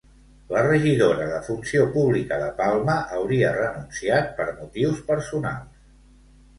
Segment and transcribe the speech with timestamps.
[0.53, 5.91] La regidora de Funció Pública de Palma hauria renunciat per motius personals.